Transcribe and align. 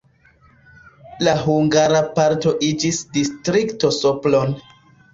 La 1.27 1.35
hungara 1.43 2.01
parto 2.17 2.57
iĝis 2.71 3.05
Distrikto 3.21 3.97
Sopron. 4.03 4.61